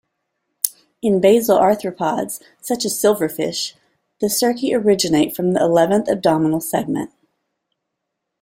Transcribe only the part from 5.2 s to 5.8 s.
from the